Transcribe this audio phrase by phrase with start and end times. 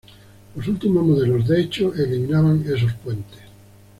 [0.55, 3.37] Los últimos modelos de hecho eliminaban esos puentes.